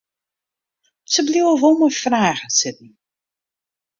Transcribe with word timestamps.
Se 1.11 1.21
bliuwe 1.25 1.53
wol 1.61 1.75
mei 1.79 1.93
fragen 2.03 2.51
sitten. 2.59 2.91